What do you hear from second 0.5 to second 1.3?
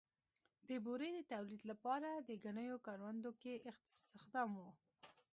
د بورې د